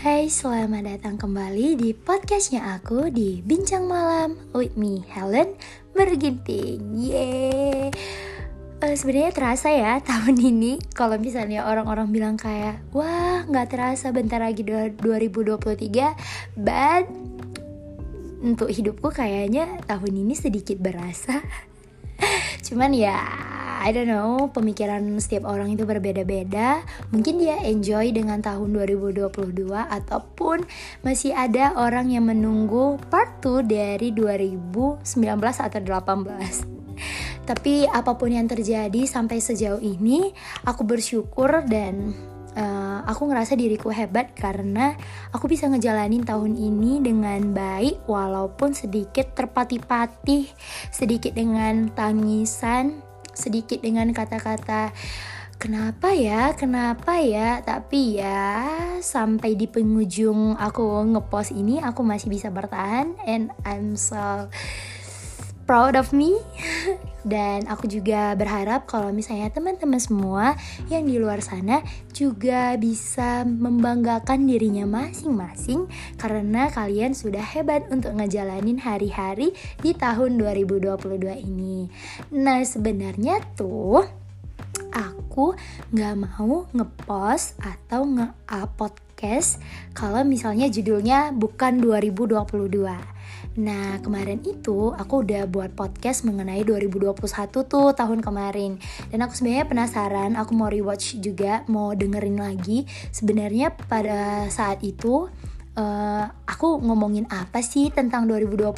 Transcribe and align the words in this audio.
guys, 0.00 0.40
selamat 0.40 0.96
datang 0.96 1.20
kembali 1.20 1.76
di 1.76 1.92
podcastnya 1.92 2.80
aku 2.80 3.12
di 3.12 3.44
Bincang 3.44 3.84
Malam 3.84 4.32
with 4.56 4.72
me 4.72 5.04
Helen 5.04 5.52
Berginting. 5.92 6.96
Yeay. 6.96 7.92
Uh, 8.80 8.96
Sebenarnya 8.96 9.28
terasa 9.28 9.68
ya 9.68 10.00
tahun 10.08 10.40
ini 10.40 10.80
kalau 10.96 11.20
misalnya 11.20 11.68
orang-orang 11.68 12.08
bilang 12.16 12.40
kayak 12.40 12.80
wah 12.96 13.44
nggak 13.44 13.76
terasa 13.76 14.08
bentar 14.08 14.40
lagi 14.40 14.64
2023, 14.64 15.68
but 16.56 17.04
untuk 18.40 18.72
hidupku 18.72 19.12
kayaknya 19.12 19.84
tahun 19.84 20.16
ini 20.16 20.32
sedikit 20.32 20.80
berasa. 20.80 21.44
Cuman 22.64 22.96
ya 22.96 23.20
I 23.80 23.96
don't 23.96 24.12
know, 24.12 24.52
pemikiran 24.52 25.08
setiap 25.16 25.48
orang 25.48 25.72
itu 25.72 25.88
berbeda-beda. 25.88 26.84
Mungkin 27.16 27.40
dia 27.40 27.56
enjoy 27.64 28.12
dengan 28.12 28.44
tahun 28.44 28.76
2022 28.76 29.32
ataupun 29.72 30.68
masih 31.00 31.32
ada 31.32 31.72
orang 31.80 32.12
yang 32.12 32.28
menunggu 32.28 33.00
part 33.08 33.40
2 33.40 33.64
dari 33.64 34.12
2019 34.12 35.00
atau 35.40 35.80
18. 35.80 36.80
Tapi 37.48 37.88
apa 37.88 38.12
pun 38.20 38.28
yang 38.28 38.44
terjadi 38.44 39.08
sampai 39.08 39.40
sejauh 39.40 39.80
ini, 39.80 40.28
aku 40.68 40.84
bersyukur 40.84 41.64
dan 41.64 42.12
uh, 42.54 43.00
aku 43.08 43.32
ngerasa 43.32 43.56
diriku 43.56 43.88
hebat 43.88 44.36
karena 44.36 44.94
aku 45.32 45.48
bisa 45.48 45.66
ngejalanin 45.72 46.22
tahun 46.22 46.54
ini 46.54 47.00
dengan 47.00 47.56
baik 47.56 48.04
walaupun 48.04 48.76
sedikit 48.76 49.34
terpati-patih, 49.34 50.52
sedikit 50.92 51.34
dengan 51.34 51.90
tangisan, 51.96 53.09
sedikit 53.40 53.80
dengan 53.80 54.12
kata-kata 54.12 54.92
kenapa 55.60 56.12
ya? 56.12 56.52
Kenapa 56.56 57.20
ya? 57.20 57.60
Tapi 57.64 58.20
ya 58.20 58.64
sampai 59.00 59.56
di 59.56 59.68
penghujung 59.68 60.56
aku 60.56 61.04
ngepost 61.16 61.52
ini 61.56 61.80
aku 61.80 62.00
masih 62.00 62.28
bisa 62.32 62.48
bertahan 62.52 63.16
and 63.24 63.52
I'm 63.64 63.96
so 63.96 64.48
proud 65.70 65.94
of 65.94 66.10
me 66.10 66.34
dan 67.22 67.62
aku 67.70 67.86
juga 67.86 68.34
berharap 68.34 68.90
kalau 68.90 69.14
misalnya 69.14 69.54
teman-teman 69.54 70.02
semua 70.02 70.58
yang 70.90 71.06
di 71.06 71.14
luar 71.14 71.38
sana 71.46 71.78
juga 72.10 72.74
bisa 72.74 73.46
membanggakan 73.46 74.50
dirinya 74.50 74.82
masing-masing 74.82 75.86
karena 76.18 76.74
kalian 76.74 77.14
sudah 77.14 77.46
hebat 77.54 77.86
untuk 77.86 78.18
ngejalanin 78.18 78.82
hari-hari 78.82 79.54
di 79.78 79.94
tahun 79.94 80.42
2022 80.42 81.38
ini. 81.38 81.86
Nah, 82.34 82.66
sebenarnya 82.66 83.38
tuh 83.54 84.02
aku 84.90 85.54
nggak 85.94 86.14
mau 86.18 86.66
ngepost 86.74 87.62
atau 87.62 88.10
nge-up 88.10 88.74
podcast 88.74 89.62
kalau 89.94 90.26
misalnya 90.26 90.66
judulnya 90.66 91.30
bukan 91.30 91.78
2022 91.78 93.19
Nah 93.58 93.98
kemarin 94.00 94.40
itu 94.44 94.92
aku 94.94 95.26
udah 95.26 95.46
buat 95.50 95.74
podcast 95.74 96.22
mengenai 96.24 96.62
2021 96.62 97.18
tuh 97.66 97.88
tahun 97.92 98.20
kemarin. 98.22 98.78
Dan 99.10 99.24
aku 99.26 99.36
sebenarnya 99.36 99.66
penasaran, 99.66 100.32
aku 100.38 100.52
mau 100.54 100.70
rewatch 100.70 101.18
juga, 101.18 101.66
mau 101.66 101.92
dengerin 101.92 102.38
lagi. 102.38 102.88
Sebenarnya 103.10 103.74
pada 103.88 104.46
saat 104.48 104.80
itu 104.86 105.28
uh, 105.76 106.26
aku 106.48 106.82
ngomongin 106.82 107.28
apa 107.30 107.62
sih 107.62 107.92
tentang 107.92 108.26
2021 108.26 108.74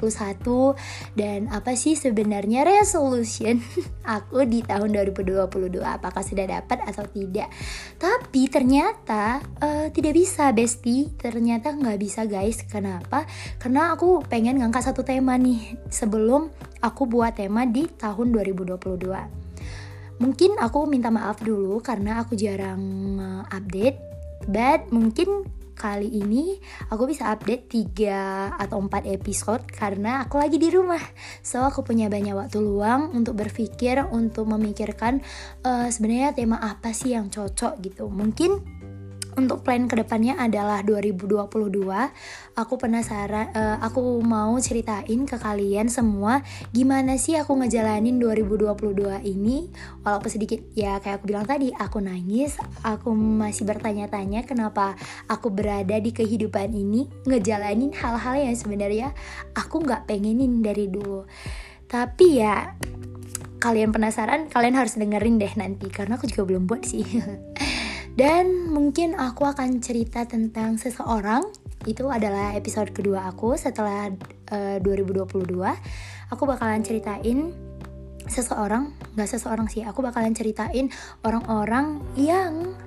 dan 1.16 1.48
apa 1.48 1.72
sih 1.78 1.96
sebenarnya 1.96 2.66
resolution 2.66 3.62
aku 4.16 4.44
di 4.44 4.60
tahun 4.66 4.92
2022 4.92 5.80
apakah 5.80 6.22
sudah 6.24 6.46
dapat 6.60 6.78
atau 6.84 7.04
tidak? 7.08 7.48
Tapi 7.96 8.42
ternyata 8.50 9.40
uh, 9.62 9.86
tidak 9.94 10.18
bisa 10.18 10.50
bestie. 10.52 11.14
Ternyata 11.16 11.72
nggak 11.72 11.98
bisa 12.00 12.26
guys. 12.28 12.64
Kenapa? 12.66 13.24
Karena 13.56 13.94
aku 13.94 14.24
pengen 14.26 14.60
ngangkat 14.60 14.92
satu 14.92 15.06
tema 15.06 15.38
nih 15.38 15.78
sebelum 15.88 16.50
aku 16.82 17.06
buat 17.06 17.38
tema 17.38 17.64
di 17.64 17.86
tahun 17.86 18.34
2022 18.34 19.42
mungkin 20.22 20.54
aku 20.54 20.86
minta 20.86 21.10
maaf 21.10 21.42
dulu 21.42 21.82
karena 21.82 22.22
aku 22.22 22.38
jarang 22.38 22.78
uh, 23.18 23.42
update 23.50 23.98
but 24.46 24.86
mungkin 24.94 25.42
kali 25.74 26.08
ini 26.08 26.56
aku 26.88 27.08
bisa 27.08 27.32
update 27.32 27.68
3 27.68 28.56
atau 28.60 28.78
4 28.80 29.08
episode 29.12 29.64
karena 29.68 30.24
aku 30.24 30.38
lagi 30.38 30.56
di 30.60 30.68
rumah. 30.68 31.02
So 31.40 31.64
aku 31.64 31.82
punya 31.82 32.08
banyak 32.12 32.36
waktu 32.36 32.58
luang 32.60 33.12
untuk 33.12 33.38
berpikir, 33.38 34.04
untuk 34.08 34.48
memikirkan 34.48 35.20
uh, 35.64 35.88
sebenarnya 35.88 36.36
tema 36.36 36.60
apa 36.60 36.92
sih 36.96 37.16
yang 37.16 37.32
cocok 37.32 37.80
gitu. 37.84 38.08
Mungkin 38.08 38.81
untuk 39.36 39.64
plan 39.64 39.88
ke 39.88 39.96
depannya 39.96 40.36
adalah 40.36 40.84
2022 40.84 41.48
aku 42.52 42.74
penasaran 42.76 43.48
uh, 43.56 43.80
aku 43.80 44.20
mau 44.20 44.52
ceritain 44.60 45.24
ke 45.24 45.36
kalian 45.40 45.88
semua 45.88 46.44
gimana 46.70 47.16
sih 47.16 47.38
aku 47.40 47.56
ngejalanin 47.56 48.20
2022 48.20 49.24
ini? 49.24 49.72
Walaupun 50.04 50.30
sedikit 50.30 50.60
ya 50.76 51.00
kayak 51.00 51.22
aku 51.22 51.24
bilang 51.32 51.48
tadi 51.48 51.72
aku 51.72 52.04
nangis 52.04 52.60
aku 52.84 53.12
masih 53.16 53.64
bertanya-tanya 53.64 54.44
kenapa 54.44 54.98
aku 55.28 55.48
berada 55.48 55.96
di 55.96 56.12
kehidupan 56.12 56.68
ini 56.72 57.08
ngejalanin 57.24 57.96
hal-hal 57.96 58.36
yang 58.36 58.56
sebenarnya 58.56 59.16
aku 59.56 59.80
nggak 59.80 60.04
pengenin 60.04 60.60
dari 60.60 60.92
dulu. 60.92 61.24
Tapi 61.88 62.26
ya 62.40 62.72
kalian 63.62 63.94
penasaran 63.94 64.50
kalian 64.50 64.74
harus 64.74 64.98
dengerin 64.98 65.38
deh 65.38 65.54
nanti 65.54 65.86
karena 65.86 66.18
aku 66.18 66.26
juga 66.26 66.50
belum 66.50 66.66
buat 66.66 66.82
sih 66.82 67.06
Dan 68.12 68.68
mungkin 68.68 69.16
aku 69.16 69.48
akan 69.48 69.80
cerita 69.80 70.28
tentang 70.28 70.76
seseorang. 70.76 71.48
Itu 71.82 72.12
adalah 72.12 72.54
episode 72.54 72.94
kedua 72.94 73.26
aku 73.26 73.58
setelah 73.58 74.06
uh, 74.54 74.78
2022 74.78 75.50
Aku 76.30 76.42
bakalan 76.46 76.78
ceritain 76.86 77.50
seseorang, 78.30 78.94
gak 79.18 79.26
seseorang 79.26 79.66
sih 79.66 79.82
Aku 79.82 79.98
bakalan 79.98 80.30
ceritain 80.30 80.94
orang-orang 81.26 81.98
yang 82.14 82.78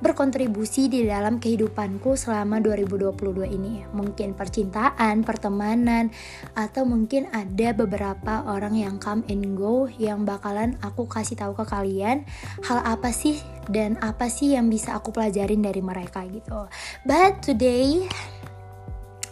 berkontribusi 0.00 0.90
di 0.92 1.06
dalam 1.06 1.40
kehidupanku 1.40 2.14
selama 2.18 2.60
2022 2.60 3.48
ini. 3.48 3.84
Mungkin 3.92 4.36
percintaan, 4.36 5.22
pertemanan, 5.22 6.12
atau 6.56 6.84
mungkin 6.84 7.28
ada 7.32 7.72
beberapa 7.72 8.44
orang 8.48 8.74
yang 8.76 8.96
come 8.98 9.24
and 9.30 9.56
go 9.56 9.86
yang 9.96 10.22
bakalan 10.22 10.76
aku 10.80 11.08
kasih 11.08 11.38
tahu 11.38 11.56
ke 11.56 11.64
kalian 11.66 12.26
hal 12.66 12.80
apa 12.84 13.10
sih 13.10 13.40
dan 13.68 13.96
apa 14.04 14.28
sih 14.28 14.56
yang 14.56 14.68
bisa 14.68 14.96
aku 14.96 15.10
pelajarin 15.14 15.64
dari 15.64 15.80
mereka 15.80 16.24
gitu. 16.28 16.68
But 17.06 17.40
today 17.44 18.06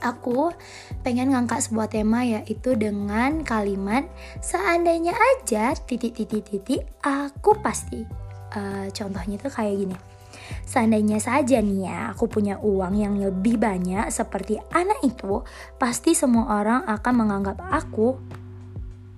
aku 0.03 0.51
pengen 1.07 1.33
ngangkat 1.33 1.71
sebuah 1.71 1.89
tema 1.89 2.27
yaitu 2.27 2.75
dengan 2.75 3.47
kalimat 3.47 4.05
seandainya 4.43 5.15
aja 5.15 5.73
titik 5.79 6.19
titik 6.19 6.43
titik 6.43 6.83
aku 7.01 7.57
pasti 7.63 8.03
uh, 8.53 8.87
contohnya 8.91 9.39
tuh 9.39 9.53
kayak 9.55 9.75
gini 9.79 9.97
Seandainya 10.67 11.23
saja 11.23 11.63
nih 11.63 11.89
ya, 11.89 11.99
aku 12.13 12.29
punya 12.29 12.59
uang 12.61 12.95
yang 12.99 13.15
lebih 13.17 13.57
banyak 13.57 14.09
seperti 14.11 14.59
anak 14.73 15.01
itu, 15.05 15.45
pasti 15.81 16.13
semua 16.13 16.61
orang 16.61 16.85
akan 16.89 17.15
menganggap 17.15 17.59
aku 17.71 18.19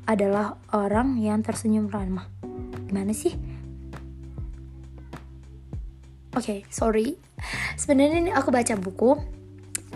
adalah 0.05 0.61
orang 0.77 1.17
yang 1.19 1.41
tersenyum 1.41 1.89
ramah. 1.89 2.29
Gimana 2.87 3.17
sih? 3.17 3.33
Oke, 6.35 6.43
okay, 6.43 6.61
sorry. 6.69 7.17
Sebenarnya 7.81 8.19
ini 8.29 8.33
aku 8.35 8.51
baca 8.51 8.75
buku. 8.77 9.17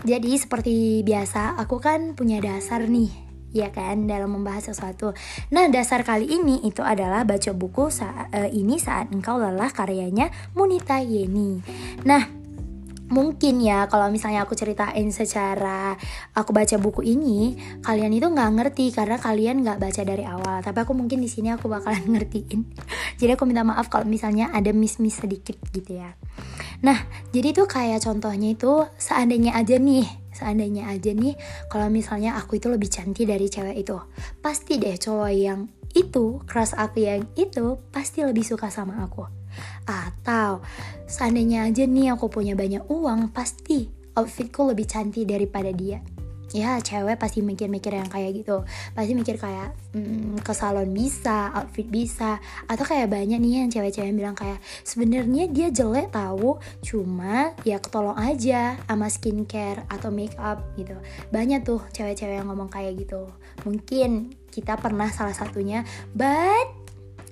Jadi 0.07 0.39
seperti 0.39 1.03
biasa, 1.03 1.59
aku 1.59 1.83
kan 1.83 2.15
punya 2.15 2.39
dasar 2.39 2.87
nih 2.87 3.28
ya 3.55 3.73
kan 3.73 4.05
dalam 4.05 4.33
membahas 4.33 4.73
sesuatu. 4.73 5.13
Nah 5.53 5.67
dasar 5.69 6.05
kali 6.05 6.29
ini 6.29 6.61
itu 6.65 6.85
adalah 6.85 7.25
baca 7.25 7.51
buku 7.53 7.89
saat, 7.89 8.29
uh, 8.33 8.49
ini 8.49 8.77
saat 8.77 9.09
engkau 9.09 9.41
lelah 9.41 9.73
karyanya 9.73 10.29
Munita 10.53 11.01
Yeni. 11.01 11.61
Nah 12.05 12.39
mungkin 13.09 13.57
ya 13.59 13.89
kalau 13.89 14.07
misalnya 14.13 14.45
aku 14.45 14.53
ceritain 14.53 15.09
secara 15.09 15.97
aku 16.37 16.53
baca 16.53 16.77
buku 16.77 17.01
ini 17.01 17.57
kalian 17.81 18.13
itu 18.13 18.29
nggak 18.29 18.51
ngerti 18.53 18.93
karena 18.93 19.17
kalian 19.17 19.65
nggak 19.65 19.81
baca 19.81 20.01
dari 20.05 20.23
awal 20.29 20.61
tapi 20.61 20.77
aku 20.85 20.93
mungkin 20.93 21.17
di 21.17 21.25
sini 21.25 21.49
aku 21.49 21.65
bakalan 21.65 22.05
ngertiin 22.15 22.69
jadi 23.17 23.33
aku 23.33 23.49
minta 23.49 23.65
maaf 23.65 23.89
kalau 23.89 24.05
misalnya 24.05 24.53
ada 24.53 24.69
miss-miss 24.69 25.25
sedikit 25.25 25.57
gitu 25.73 25.97
ya 25.97 26.13
nah 26.85 27.01
jadi 27.33 27.51
tuh 27.51 27.65
kayak 27.65 28.05
contohnya 28.05 28.53
itu 28.53 28.85
seandainya 29.01 29.57
aja 29.57 29.81
nih 29.81 30.28
seandainya 30.39 30.87
aja 30.87 31.11
nih 31.11 31.35
kalau 31.67 31.91
misalnya 31.91 32.39
aku 32.39 32.63
itu 32.63 32.71
lebih 32.71 32.87
cantik 32.87 33.27
dari 33.27 33.51
cewek 33.51 33.83
itu 33.83 33.99
pasti 34.39 34.79
deh 34.79 34.95
cowok 34.95 35.31
yang 35.35 35.67
itu 35.91 36.39
keras 36.47 36.71
aku 36.77 37.03
yang 37.03 37.27
itu 37.35 37.75
pasti 37.91 38.23
lebih 38.23 38.47
suka 38.47 38.71
sama 38.71 39.03
aku 39.03 39.39
atau 39.89 40.61
seandainya 41.09 41.65
aja 41.65 41.83
nih 41.89 42.13
aku 42.13 42.29
punya 42.29 42.53
banyak 42.53 42.85
uang, 42.87 43.33
pasti 43.33 43.89
outfitku 44.13 44.69
lebih 44.69 44.85
cantik 44.85 45.25
daripada 45.25 45.73
dia. 45.73 46.01
Ya 46.55 46.81
cewek 46.81 47.17
pasti 47.21 47.45
mikir-mikir 47.45 47.93
yang 47.93 48.09
kayak 48.09 48.35
gitu. 48.41 48.65
Pasti 48.93 49.11
mikir 49.13 49.35
kayak 49.37 49.75
hmm, 49.93 50.41
ke 50.41 50.53
salon 50.53 50.89
bisa 50.91 51.53
outfit 51.53 51.85
bisa. 51.85 52.41
Atau 52.65 52.85
kayak 52.85 53.09
banyak 53.11 53.37
nih 53.37 53.65
yang 53.65 53.71
cewek-cewek 53.71 54.13
bilang 54.13 54.37
kayak 54.37 54.61
sebenarnya 54.83 55.49
dia 55.49 55.67
jelek 55.69 56.13
tahu 56.13 56.57
cuma 56.81 57.53
ya 57.63 57.77
ketolong 57.77 58.17
aja 58.17 58.77
sama 58.85 59.07
skincare 59.07 59.85
atau 59.89 60.09
make 60.09 60.35
up 60.37 60.61
gitu. 60.75 60.97
Banyak 61.29 61.65
tuh 61.65 61.81
cewek-cewek 61.93 62.41
yang 62.41 62.47
ngomong 62.49 62.69
kayak 62.69 62.97
gitu. 62.97 63.29
Mungkin 63.65 64.33
kita 64.49 64.75
pernah 64.81 65.07
salah 65.13 65.33
satunya 65.33 65.85
but 66.17 66.67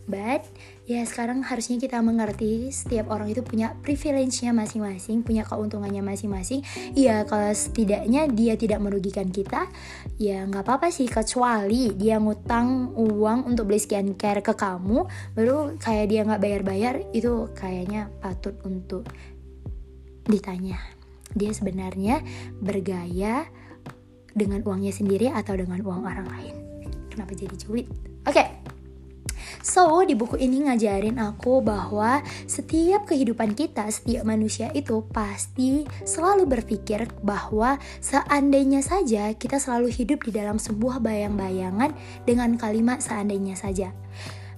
but 0.07 0.45
ya 0.87 1.03
sekarang 1.03 1.43
harusnya 1.43 1.75
kita 1.75 1.99
mengerti 1.99 2.71
setiap 2.71 3.11
orang 3.11 3.27
itu 3.27 3.43
punya 3.43 3.75
privilege-nya 3.83 4.55
masing-masing, 4.55 5.19
punya 5.19 5.43
keuntungannya 5.43 5.99
masing-masing. 5.99 6.63
Ya 6.95 7.27
kalau 7.27 7.51
setidaknya 7.51 8.31
dia 8.31 8.55
tidak 8.55 8.79
merugikan 8.79 9.27
kita, 9.27 9.67
ya 10.15 10.47
nggak 10.47 10.63
apa-apa 10.63 10.87
sih 10.87 11.11
kecuali 11.11 11.91
dia 11.91 12.23
ngutang 12.23 12.95
uang 12.95 13.51
untuk 13.51 13.67
beli 13.67 13.83
skincare 13.83 14.39
ke 14.39 14.55
kamu, 14.55 15.03
baru 15.35 15.75
kayak 15.75 16.07
dia 16.07 16.21
nggak 16.23 16.41
bayar-bayar 16.41 16.95
itu 17.11 17.51
kayaknya 17.51 18.07
patut 18.23 18.55
untuk 18.63 19.03
ditanya. 20.23 20.79
Dia 21.35 21.51
sebenarnya 21.51 22.23
bergaya 22.63 23.43
dengan 24.31 24.63
uangnya 24.63 24.95
sendiri 24.95 25.35
atau 25.35 25.51
dengan 25.59 25.83
uang 25.83 26.07
orang 26.07 26.27
lain. 26.31 26.55
Kenapa 27.11 27.35
jadi 27.35 27.59
cuit? 27.59 27.91
Oke. 28.23 28.39
Okay. 28.39 28.66
So, 29.67 29.99
di 30.07 30.15
buku 30.15 30.39
ini 30.39 30.63
ngajarin 30.63 31.19
aku 31.19 31.59
bahwa 31.59 32.23
setiap 32.47 33.03
kehidupan 33.03 33.51
kita, 33.51 33.83
setiap 33.91 34.23
manusia 34.23 34.71
itu 34.71 35.03
pasti 35.11 35.83
selalu 36.07 36.47
berpikir 36.47 37.03
bahwa 37.19 37.75
seandainya 37.99 38.79
saja 38.79 39.27
kita 39.35 39.59
selalu 39.59 39.91
hidup 39.91 40.23
di 40.23 40.31
dalam 40.31 40.55
sebuah 40.55 41.03
bayang-bayangan 41.03 41.91
dengan 42.23 42.55
kalimat 42.55 43.03
seandainya 43.03 43.59
saja. 43.59 43.91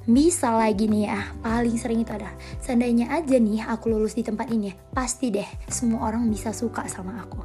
Bisa 0.05 0.53
lagi 0.53 0.85
nih 0.85 1.09
ya 1.09 1.33
paling 1.41 1.73
sering 1.81 2.05
itu 2.05 2.13
ada 2.13 2.29
seandainya 2.61 3.09
aja 3.09 3.41
nih 3.41 3.65
aku 3.65 3.89
lulus 3.89 4.13
di 4.13 4.21
tempat 4.21 4.53
ini 4.53 4.77
pasti 4.93 5.33
deh 5.33 5.49
semua 5.73 6.05
orang 6.05 6.29
bisa 6.29 6.53
suka 6.53 6.85
sama 6.85 7.17
aku. 7.17 7.41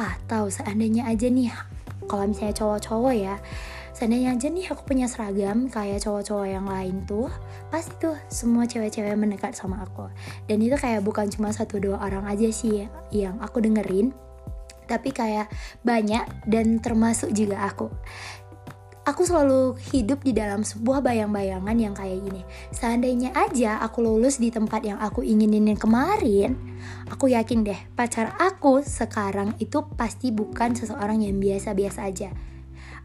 Atau 0.00 0.48
seandainya 0.48 1.12
aja 1.12 1.28
nih 1.28 1.52
kalau 2.08 2.24
misalnya 2.24 2.56
cowok-cowok 2.56 3.14
ya 3.20 3.36
seandainya 3.98 4.38
aja 4.38 4.46
nih 4.46 4.70
aku 4.70 4.86
punya 4.86 5.10
seragam 5.10 5.66
kayak 5.66 5.98
cowok-cowok 6.06 6.46
yang 6.46 6.70
lain 6.70 7.02
tuh. 7.02 7.26
Pasti 7.66 7.90
tuh 7.98 8.14
semua 8.30 8.62
cewek-cewek 8.62 9.18
mendekat 9.18 9.58
sama 9.58 9.82
aku. 9.82 10.06
Dan 10.46 10.62
itu 10.62 10.78
kayak 10.78 11.02
bukan 11.02 11.26
cuma 11.26 11.50
satu 11.50 11.82
dua 11.82 11.98
orang 11.98 12.22
aja 12.30 12.46
sih 12.54 12.86
yang 13.10 13.42
aku 13.42 13.58
dengerin 13.58 14.14
tapi 14.88 15.12
kayak 15.12 15.52
banyak 15.84 16.24
dan 16.48 16.78
termasuk 16.78 17.34
juga 17.34 17.66
aku. 17.66 17.90
Aku 19.04 19.24
selalu 19.24 19.76
hidup 19.92 20.20
di 20.20 20.36
dalam 20.36 20.62
sebuah 20.62 21.00
bayang-bayangan 21.00 21.76
yang 21.76 21.96
kayak 21.96 22.24
gini. 22.24 22.44
Seandainya 22.72 23.32
aja 23.32 23.80
aku 23.80 24.04
lulus 24.04 24.36
di 24.36 24.52
tempat 24.52 24.84
yang 24.84 25.00
aku 25.00 25.24
inginin 25.24 25.76
kemarin, 25.76 26.56
aku 27.08 27.32
yakin 27.32 27.64
deh 27.64 27.80
pacar 27.96 28.36
aku 28.36 28.84
sekarang 28.84 29.56
itu 29.60 29.80
pasti 29.96 30.28
bukan 30.32 30.76
seseorang 30.76 31.24
yang 31.24 31.40
biasa-biasa 31.40 32.00
aja 32.04 32.30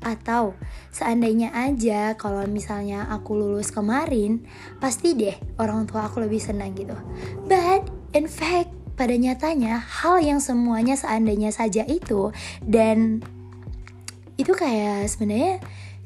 atau 0.03 0.53
seandainya 0.91 1.55
aja 1.55 2.13
kalau 2.19 2.44
misalnya 2.45 3.07
aku 3.09 3.33
lulus 3.39 3.71
kemarin, 3.71 4.44
pasti 4.77 5.15
deh 5.15 5.33
orang 5.57 5.88
tua 5.88 6.11
aku 6.11 6.21
lebih 6.21 6.44
senang 6.44 6.75
gitu. 6.75 6.94
But 7.47 7.88
in 8.13 8.27
fact, 8.29 8.75
pada 8.94 9.17
nyatanya 9.17 9.81
hal 9.81 10.21
yang 10.21 10.38
semuanya 10.38 10.94
seandainya 10.94 11.50
saja 11.50 11.81
itu 11.88 12.29
dan 12.61 13.25
itu 14.38 14.53
kayak 14.53 15.09
sebenarnya 15.09 15.57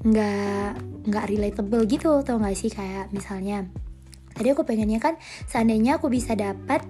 nggak 0.07 0.69
nggak 1.07 1.25
relatable 1.27 1.83
gitu 1.87 2.21
tau 2.23 2.39
gak 2.39 2.55
sih 2.55 2.71
kayak 2.71 3.11
misalnya 3.15 3.67
tadi 4.35 4.53
aku 4.53 4.63
pengennya 4.63 5.01
kan 5.01 5.15
seandainya 5.49 5.97
aku 5.97 6.11
bisa 6.11 6.37
dapat 6.37 6.85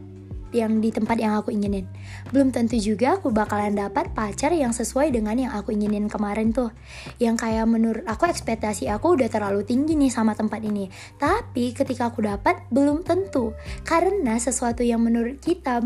yang 0.55 0.79
di 0.79 0.93
tempat 0.93 1.19
yang 1.19 1.35
aku 1.39 1.51
inginin. 1.51 1.87
Belum 2.31 2.51
tentu 2.51 2.79
juga 2.79 3.19
aku 3.19 3.31
bakalan 3.31 3.75
dapat 3.75 4.11
pacar 4.15 4.51
yang 4.55 4.71
sesuai 4.71 5.11
dengan 5.11 5.35
yang 5.35 5.51
aku 5.55 5.75
inginin 5.75 6.07
kemarin 6.07 6.55
tuh. 6.55 6.71
Yang 7.19 7.47
kayak 7.47 7.65
menurut 7.67 8.03
aku 8.07 8.27
ekspektasi 8.27 8.87
aku 8.91 9.19
udah 9.19 9.27
terlalu 9.27 9.63
tinggi 9.67 9.95
nih 9.95 10.11
sama 10.11 10.33
tempat 10.33 10.63
ini. 10.63 10.87
Tapi 11.19 11.75
ketika 11.75 12.09
aku 12.11 12.23
dapat 12.23 12.63
belum 12.71 13.03
tentu. 13.03 13.51
Karena 13.83 14.39
sesuatu 14.39 14.83
yang 14.83 15.03
menurut 15.03 15.39
kita 15.39 15.83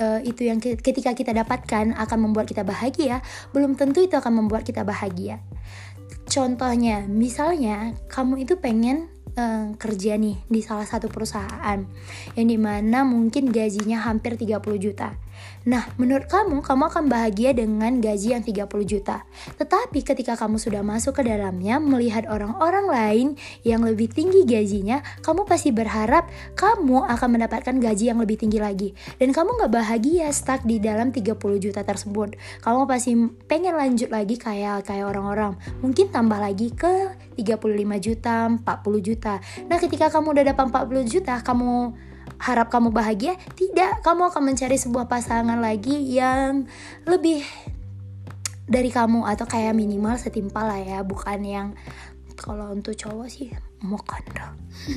uh, 0.00 0.20
itu 0.22 0.48
yang 0.48 0.58
ketika 0.62 1.12
kita 1.12 1.34
dapatkan 1.34 1.94
akan 1.94 2.18
membuat 2.18 2.48
kita 2.48 2.62
bahagia, 2.64 3.20
belum 3.52 3.74
tentu 3.74 4.02
itu 4.02 4.14
akan 4.16 4.44
membuat 4.44 4.64
kita 4.64 4.86
bahagia. 4.86 5.42
Contohnya, 6.28 7.08
misalnya 7.08 7.96
kamu 8.12 8.44
itu 8.44 8.60
pengen 8.60 9.08
uh, 9.38 9.72
kerja 9.78 10.18
nih 10.18 10.36
di 10.50 10.60
salah 10.60 10.84
satu 10.84 11.06
perusahaan 11.06 11.78
yang 12.34 12.46
di 12.50 12.58
mana 12.58 13.06
mungkin 13.06 13.54
gajinya 13.54 14.02
hampir 14.02 14.34
30 14.34 14.58
juta. 14.82 15.14
Nah, 15.68 15.84
menurut 16.00 16.26
kamu, 16.26 16.64
kamu 16.64 16.82
akan 16.90 17.04
bahagia 17.06 17.54
dengan 17.54 18.02
gaji 18.02 18.34
yang 18.34 18.42
30 18.42 18.66
juta. 18.88 19.22
Tetapi 19.58 20.00
ketika 20.02 20.34
kamu 20.34 20.56
sudah 20.58 20.82
masuk 20.82 21.20
ke 21.20 21.22
dalamnya, 21.26 21.78
melihat 21.78 22.26
orang-orang 22.26 22.86
lain 22.88 23.28
yang 23.62 23.84
lebih 23.84 24.10
tinggi 24.10 24.42
gajinya, 24.48 25.04
kamu 25.22 25.44
pasti 25.46 25.70
berharap 25.70 26.26
kamu 26.56 27.06
akan 27.06 27.28
mendapatkan 27.28 27.76
gaji 27.78 28.10
yang 28.10 28.18
lebih 28.18 28.40
tinggi 28.40 28.58
lagi. 28.58 28.88
Dan 29.20 29.30
kamu 29.30 29.60
gak 29.66 29.72
bahagia 29.72 30.32
stuck 30.32 30.64
di 30.64 30.80
dalam 30.80 31.14
30 31.14 31.36
juta 31.60 31.84
tersebut. 31.84 32.38
Kamu 32.64 32.88
pasti 32.88 33.14
pengen 33.46 33.76
lanjut 33.76 34.10
lagi 34.10 34.40
kayak 34.40 34.88
kayak 34.88 35.06
orang-orang. 35.06 35.58
Mungkin 35.84 36.10
tambah 36.10 36.38
lagi 36.40 36.72
ke 36.72 37.27
35 37.38 38.02
juta, 38.02 38.50
40 38.50 38.98
juta. 38.98 39.38
Nah, 39.70 39.78
ketika 39.78 40.10
kamu 40.10 40.34
udah 40.34 40.44
dapat 40.50 40.64
40 40.74 41.06
juta, 41.06 41.34
kamu 41.46 41.94
harap 42.42 42.68
kamu 42.68 42.90
bahagia? 42.90 43.38
Tidak, 43.54 44.02
kamu 44.02 44.34
akan 44.34 44.42
mencari 44.42 44.74
sebuah 44.74 45.06
pasangan 45.06 45.62
lagi 45.62 45.94
yang 46.10 46.66
lebih 47.06 47.46
dari 48.68 48.90
kamu 48.90 49.24
atau 49.24 49.46
kayak 49.46 49.72
minimal 49.72 50.18
setimpal 50.18 50.66
lah 50.66 50.82
ya, 50.82 50.98
bukan 51.06 51.40
yang 51.46 51.68
kalau 52.38 52.70
untuk 52.72 52.94
cowok 52.94 53.28
sih 53.28 53.50
dah 53.50 53.62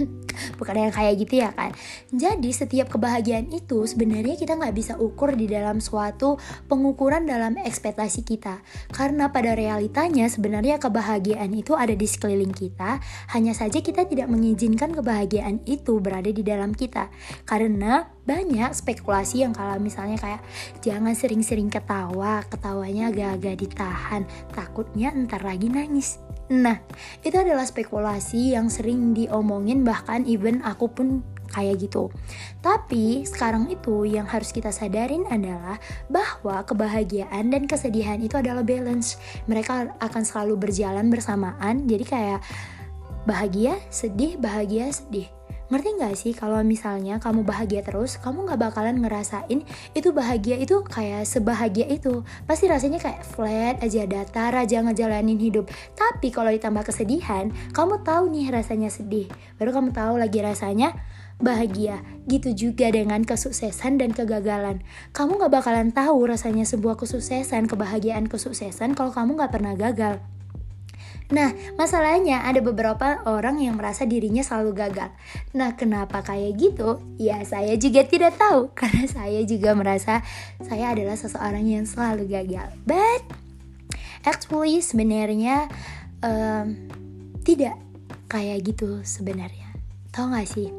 bukan 0.57 0.75
yang 0.77 0.93
kayak 0.93 1.13
gitu 1.21 1.41
ya 1.41 1.53
kan 1.53 1.69
jadi 2.09 2.49
setiap 2.49 2.89
kebahagiaan 2.89 3.53
itu 3.53 3.85
sebenarnya 3.85 4.37
kita 4.37 4.57
nggak 4.57 4.73
bisa 4.73 4.93
ukur 4.97 5.37
di 5.37 5.45
dalam 5.45 5.77
suatu 5.77 6.41
pengukuran 6.65 7.27
dalam 7.27 7.59
ekspektasi 7.59 8.23
kita. 8.23 8.63
Karena 8.91 9.29
pada 9.29 9.53
realitanya 9.53 10.27
sebenarnya 10.27 10.79
kebahagiaan 10.79 11.51
itu 11.51 11.75
ada 11.75 11.93
di 11.93 12.07
sekeliling 12.07 12.53
kita. 12.53 12.99
Hanya 13.33 13.51
saja 13.51 13.79
kita 13.83 14.07
tidak 14.07 14.31
mengizinkan 14.31 14.95
kebahagiaan 14.95 15.63
itu 15.67 15.99
berada 15.99 16.29
di 16.29 16.43
dalam 16.43 16.71
kita. 16.71 17.11
Karena 17.43 18.07
banyak 18.21 18.71
spekulasi 18.71 19.43
yang 19.43 19.51
kalau 19.51 19.81
misalnya 19.81 20.15
kayak 20.21 20.41
jangan 20.79 21.17
sering-sering 21.17 21.67
ketawa 21.67 22.45
ketawanya 22.47 23.09
agak-agak 23.11 23.55
ditahan. 23.67 24.21
Takutnya 24.53 25.11
ntar 25.25 25.43
lagi 25.43 25.67
nangis 25.67 26.30
Nah, 26.51 26.83
itu 27.23 27.39
adalah 27.39 27.63
spekulasi 27.63 28.59
yang 28.59 28.67
sering 28.67 29.15
diomongin 29.15 29.87
bahkan 29.87 30.27
even 30.27 30.59
aku 30.67 30.91
pun 30.91 31.23
kayak 31.47 31.79
gitu. 31.87 32.11
Tapi 32.59 33.23
sekarang 33.23 33.71
itu 33.71 34.03
yang 34.03 34.27
harus 34.27 34.51
kita 34.51 34.71
sadarin 34.71 35.23
adalah 35.31 35.79
bahwa 36.11 36.63
kebahagiaan 36.67 37.51
dan 37.51 37.63
kesedihan 37.67 38.19
itu 38.19 38.35
adalah 38.35 38.67
balance. 38.67 39.15
Mereka 39.47 39.95
akan 39.99 40.23
selalu 40.27 40.59
berjalan 40.59 41.07
bersamaan. 41.07 41.87
Jadi 41.87 42.03
kayak 42.03 42.39
bahagia, 43.23 43.79
sedih, 43.87 44.35
bahagia, 44.35 44.91
sedih 44.91 45.31
ngerti 45.71 45.89
gak 45.97 46.15
sih 46.19 46.33
kalau 46.35 46.59
misalnya 46.61 47.17
kamu 47.17 47.47
bahagia 47.47 47.81
terus 47.81 48.19
kamu 48.19 48.43
gak 48.43 48.59
bakalan 48.59 48.99
ngerasain 48.99 49.63
itu 49.95 50.09
bahagia 50.11 50.59
itu 50.59 50.83
kayak 50.83 51.23
sebahagia 51.23 51.87
itu 51.87 52.27
pasti 52.43 52.67
rasanya 52.67 52.99
kayak 52.99 53.23
flat 53.23 53.79
aja 53.79 54.03
datar 54.03 54.51
aja 54.51 54.83
ngejalanin 54.83 55.39
hidup 55.39 55.71
tapi 55.95 56.29
kalau 56.29 56.51
ditambah 56.51 56.83
kesedihan 56.83 57.49
kamu 57.71 58.03
tahu 58.03 58.27
nih 58.29 58.51
rasanya 58.51 58.91
sedih 58.91 59.31
baru 59.55 59.71
kamu 59.71 59.89
tahu 59.95 60.19
lagi 60.19 60.43
rasanya 60.43 60.91
bahagia. 61.41 62.05
Gitu 62.29 62.53
juga 62.53 62.93
dengan 62.93 63.25
kesuksesan 63.25 63.97
dan 63.97 64.13
kegagalan. 64.13 64.85
Kamu 65.11 65.41
gak 65.41 65.51
bakalan 65.51 65.89
tahu 65.89 66.29
rasanya 66.29 66.63
sebuah 66.63 66.95
kesuksesan, 67.01 67.65
kebahagiaan 67.65 68.29
kesuksesan 68.29 68.93
kalau 68.93 69.09
kamu 69.09 69.41
gak 69.41 69.51
pernah 69.51 69.73
gagal. 69.73 70.21
Nah, 71.31 71.55
masalahnya 71.79 72.43
ada 72.43 72.59
beberapa 72.59 73.23
orang 73.23 73.63
yang 73.63 73.79
merasa 73.79 74.03
dirinya 74.03 74.43
selalu 74.43 74.75
gagal. 74.75 75.09
Nah, 75.55 75.79
kenapa 75.79 76.19
kayak 76.19 76.59
gitu? 76.59 76.99
Ya, 77.15 77.39
saya 77.47 77.79
juga 77.79 78.03
tidak 78.03 78.35
tahu 78.35 78.67
karena 78.79 79.07
saya 79.07 79.39
juga 79.47 79.71
merasa 79.71 80.19
saya 80.59 80.91
adalah 80.91 81.15
seseorang 81.15 81.63
yang 81.63 81.87
selalu 81.87 82.27
gagal. 82.27 82.67
But 82.83 83.23
actually 84.27 84.83
sebenarnya 84.83 85.71
um, 86.19 86.91
tidak 87.47 87.79
kayak 88.27 88.67
gitu 88.67 88.99
sebenarnya. 89.07 89.71
Tahu 90.11 90.35
gak 90.35 90.47
sih? 90.51 90.69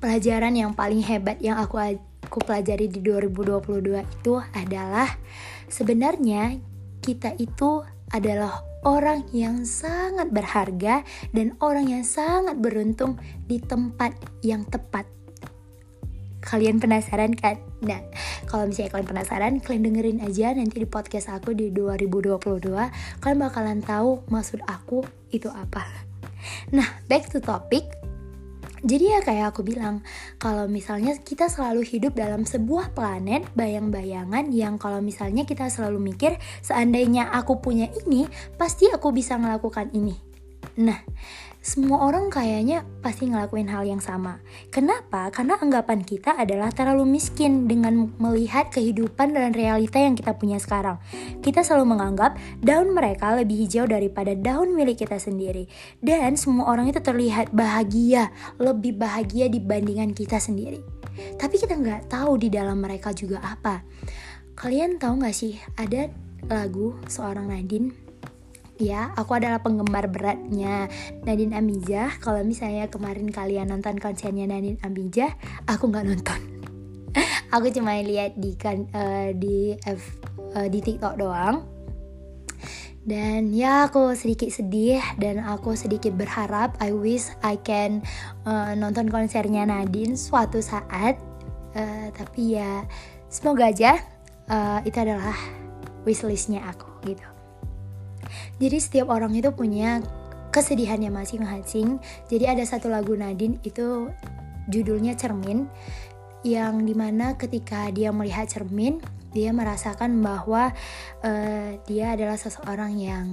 Pelajaran 0.00 0.56
yang 0.56 0.72
paling 0.72 1.04
hebat 1.04 1.36
yang 1.44 1.60
aku 1.60 1.76
aku 2.24 2.40
pelajari 2.40 2.88
di 2.88 3.04
2022 3.04 4.00
itu 4.00 4.34
adalah 4.56 5.08
sebenarnya 5.68 6.56
kita 7.04 7.36
itu 7.36 7.84
adalah 8.14 8.62
orang 8.86 9.26
yang 9.34 9.66
sangat 9.66 10.30
berharga 10.30 11.02
dan 11.34 11.58
orang 11.58 11.90
yang 11.90 12.04
sangat 12.06 12.54
beruntung 12.62 13.18
di 13.50 13.58
tempat 13.58 14.14
yang 14.46 14.62
tepat. 14.62 15.10
Kalian 16.44 16.78
penasaran 16.78 17.34
kan? 17.34 17.58
Nah, 17.82 18.04
kalau 18.46 18.68
misalnya 18.68 18.94
kalian 18.94 19.08
penasaran, 19.08 19.52
kalian 19.64 19.82
dengerin 19.90 20.20
aja 20.22 20.52
nanti 20.52 20.84
di 20.84 20.86
podcast 20.86 21.32
aku 21.32 21.56
di 21.56 21.72
2022. 21.72 22.70
Kalian 23.18 23.40
bakalan 23.40 23.80
tahu 23.80 24.22
maksud 24.28 24.60
aku 24.68 25.02
itu 25.32 25.48
apa. 25.48 25.82
Nah, 26.76 27.00
back 27.08 27.32
to 27.32 27.40
topic 27.40 28.03
jadi 28.84 29.16
ya 29.16 29.20
kayak 29.24 29.56
aku 29.56 29.64
bilang, 29.64 30.04
kalau 30.36 30.68
misalnya 30.68 31.16
kita 31.16 31.48
selalu 31.48 31.88
hidup 31.88 32.12
dalam 32.12 32.44
sebuah 32.44 32.92
planet 32.92 33.48
bayang-bayangan 33.56 34.52
yang 34.52 34.76
kalau 34.76 35.00
misalnya 35.00 35.48
kita 35.48 35.72
selalu 35.72 36.12
mikir 36.12 36.36
seandainya 36.60 37.32
aku 37.32 37.64
punya 37.64 37.88
ini, 38.04 38.28
pasti 38.60 38.92
aku 38.92 39.08
bisa 39.08 39.40
melakukan 39.40 39.88
ini. 39.96 40.12
Nah, 40.84 41.00
semua 41.64 42.04
orang 42.04 42.28
kayaknya 42.28 42.84
pasti 43.00 43.24
ngelakuin 43.24 43.72
hal 43.72 43.88
yang 43.88 44.04
sama. 44.04 44.44
Kenapa? 44.68 45.32
Karena 45.32 45.56
anggapan 45.56 46.04
kita 46.04 46.36
adalah 46.36 46.68
terlalu 46.68 47.16
miskin 47.16 47.64
dengan 47.64 48.12
melihat 48.20 48.68
kehidupan 48.68 49.32
dan 49.32 49.56
realita 49.56 49.96
yang 49.96 50.12
kita 50.12 50.36
punya 50.36 50.60
sekarang. 50.60 51.00
Kita 51.40 51.64
selalu 51.64 51.96
menganggap 51.96 52.36
daun 52.60 52.92
mereka 52.92 53.32
lebih 53.32 53.64
hijau 53.64 53.88
daripada 53.88 54.36
daun 54.36 54.76
milik 54.76 55.08
kita 55.08 55.16
sendiri. 55.16 55.64
Dan 56.04 56.36
semua 56.36 56.68
orang 56.68 56.92
itu 56.92 57.00
terlihat 57.00 57.56
bahagia, 57.56 58.28
lebih 58.60 59.00
bahagia 59.00 59.48
dibandingkan 59.48 60.12
kita 60.12 60.36
sendiri. 60.36 60.84
Tapi 61.40 61.56
kita 61.56 61.80
nggak 61.80 62.12
tahu 62.12 62.36
di 62.36 62.52
dalam 62.52 62.76
mereka 62.76 63.16
juga 63.16 63.40
apa. 63.40 63.80
Kalian 64.52 65.00
tahu 65.00 65.24
nggak 65.24 65.32
sih 65.32 65.56
ada 65.80 66.12
lagu 66.44 67.00
seorang 67.08 67.48
Nadine 67.48 68.03
ya 68.78 69.14
aku 69.14 69.38
adalah 69.38 69.62
penggemar 69.62 70.10
beratnya 70.10 70.90
Nadine 71.22 71.54
Amijah 71.54 72.18
kalau 72.18 72.42
misalnya 72.42 72.90
kemarin 72.90 73.30
kalian 73.30 73.70
nonton 73.70 73.98
konsernya 74.02 74.50
Nadine 74.50 74.80
Amijah 74.82 75.30
aku 75.66 75.90
nggak 75.90 76.06
nonton. 76.06 76.40
Aku 77.54 77.70
cuma 77.70 77.94
lihat 78.02 78.34
di 78.34 78.58
kan 78.58 78.90
uh, 78.90 79.30
di 79.30 79.78
F, 79.86 80.18
uh, 80.58 80.66
di 80.66 80.82
TikTok 80.82 81.14
doang. 81.14 81.62
Dan 83.06 83.54
ya 83.54 83.86
aku 83.86 84.18
sedikit 84.18 84.50
sedih 84.50 84.98
dan 85.22 85.38
aku 85.38 85.78
sedikit 85.78 86.16
berharap 86.18 86.74
I 86.82 86.90
wish 86.90 87.30
I 87.46 87.54
can 87.62 88.02
uh, 88.42 88.74
nonton 88.74 89.06
konsernya 89.06 89.70
Nadine 89.70 90.18
suatu 90.18 90.58
saat. 90.58 91.14
Uh, 91.78 92.10
tapi 92.10 92.58
ya 92.58 92.82
semoga 93.30 93.70
aja 93.70 94.02
uh, 94.50 94.82
itu 94.82 94.98
adalah 94.98 95.38
wishlistnya 96.02 96.62
aku 96.66 96.86
gitu 97.06 97.33
jadi 98.58 98.76
setiap 98.78 99.10
orang 99.10 99.34
itu 99.34 99.50
punya 99.50 100.00
kesedihannya 100.54 101.10
masing-masing. 101.10 101.98
Jadi 102.30 102.44
ada 102.46 102.62
satu 102.62 102.86
lagu 102.86 103.18
Nadine 103.18 103.58
itu 103.66 104.06
judulnya 104.70 105.18
Cermin 105.18 105.66
yang 106.44 106.84
di 106.84 106.92
mana 106.92 107.34
ketika 107.40 107.88
dia 107.88 108.12
melihat 108.12 108.44
cermin 108.44 109.00
dia 109.32 109.50
merasakan 109.50 110.20
bahwa 110.20 110.70
uh, 111.24 111.68
dia 111.88 112.14
adalah 112.14 112.36
seseorang 112.36 113.00
yang 113.00 113.26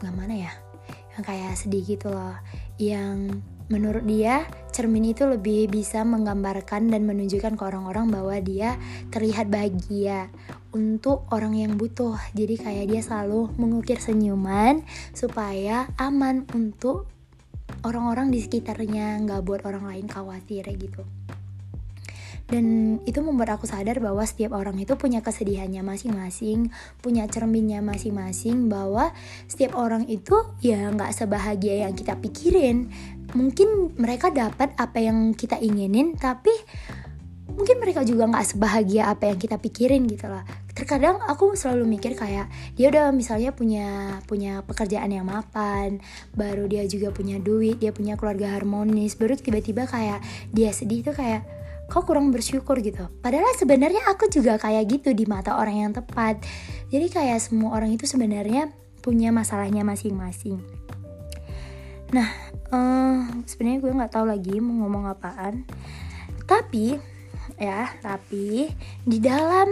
nggak 0.00 0.14
mana 0.16 0.48
ya 0.48 0.52
yang 1.18 1.22
kayak 1.26 1.58
sedih 1.58 1.84
gitu 1.84 2.08
loh 2.08 2.38
yang 2.78 3.42
menurut 3.70 4.02
dia 4.02 4.44
cermin 4.74 5.14
itu 5.14 5.24
lebih 5.24 5.70
bisa 5.70 6.02
menggambarkan 6.02 6.90
dan 6.90 7.06
menunjukkan 7.06 7.54
ke 7.54 7.62
orang-orang 7.62 8.10
bahwa 8.10 8.36
dia 8.42 8.74
terlihat 9.14 9.46
bahagia 9.46 10.28
untuk 10.74 11.24
orang 11.30 11.54
yang 11.54 11.78
butuh. 11.78 12.18
Jadi 12.34 12.58
kayak 12.58 12.86
dia 12.90 13.00
selalu 13.00 13.54
mengukir 13.56 14.02
senyuman 14.02 14.82
supaya 15.14 15.86
aman 15.96 16.44
untuk 16.50 17.06
orang-orang 17.86 18.34
di 18.34 18.42
sekitarnya 18.42 19.22
nggak 19.24 19.42
buat 19.46 19.62
orang 19.64 19.86
lain 19.86 20.06
khawatir 20.10 20.66
gitu 20.76 21.06
dan 22.50 22.98
itu 23.06 23.22
membuat 23.22 23.56
aku 23.56 23.70
sadar 23.70 24.02
bahwa 24.02 24.26
setiap 24.26 24.58
orang 24.58 24.74
itu 24.82 24.98
punya 24.98 25.22
kesedihannya 25.22 25.86
masing-masing, 25.86 26.74
punya 26.98 27.30
cerminnya 27.30 27.78
masing-masing, 27.78 28.66
bahwa 28.66 29.14
setiap 29.46 29.78
orang 29.78 30.10
itu 30.10 30.34
ya 30.58 30.90
nggak 30.90 31.14
sebahagia 31.14 31.86
yang 31.86 31.94
kita 31.94 32.18
pikirin. 32.18 32.90
Mungkin 33.30 33.94
mereka 33.94 34.34
dapat 34.34 34.74
apa 34.74 34.98
yang 34.98 35.30
kita 35.38 35.62
inginin, 35.62 36.18
tapi 36.18 36.50
mungkin 37.54 37.76
mereka 37.82 38.02
juga 38.06 38.26
nggak 38.26 38.46
sebahagia 38.56 39.10
apa 39.10 39.30
yang 39.30 39.38
kita 39.38 39.58
pikirin 39.58 40.06
gitu 40.06 40.30
loh 40.30 40.42
terkadang 40.72 41.20
aku 41.28 41.58
selalu 41.58 41.98
mikir 41.98 42.14
kayak 42.16 42.48
dia 42.78 42.88
udah 42.88 43.10
misalnya 43.12 43.52
punya 43.52 44.16
punya 44.24 44.62
pekerjaan 44.64 45.12
yang 45.12 45.26
mapan 45.28 46.00
baru 46.32 46.64
dia 46.70 46.86
juga 46.86 47.12
punya 47.12 47.36
duit 47.42 47.82
dia 47.82 47.92
punya 47.92 48.14
keluarga 48.16 48.54
harmonis 48.54 49.18
baru 49.18 49.36
tiba-tiba 49.36 49.84
kayak 49.84 50.22
dia 50.54 50.70
sedih 50.72 51.04
tuh 51.04 51.12
kayak 51.12 51.59
kok 51.90 52.06
kurang 52.06 52.30
bersyukur 52.30 52.78
gitu. 52.78 53.10
Padahal 53.18 53.50
sebenarnya 53.58 54.06
aku 54.06 54.30
juga 54.30 54.56
kayak 54.56 54.86
gitu 54.86 55.10
di 55.10 55.26
mata 55.26 55.58
orang 55.58 55.90
yang 55.90 55.92
tepat. 55.92 56.38
Jadi 56.88 57.10
kayak 57.10 57.42
semua 57.42 57.74
orang 57.74 57.90
itu 57.90 58.06
sebenarnya 58.06 58.70
punya 59.02 59.34
masalahnya 59.34 59.82
masing-masing. 59.82 60.62
Nah 62.14 62.30
uh, 62.70 63.26
sebenarnya 63.44 63.78
gue 63.82 63.92
nggak 63.98 64.12
tahu 64.14 64.26
lagi 64.30 64.62
mau 64.62 64.86
ngomong 64.86 65.10
apaan. 65.10 65.66
Tapi 66.46 66.98
ya, 67.58 67.90
tapi 68.00 68.70
di 69.04 69.18
dalam 69.18 69.68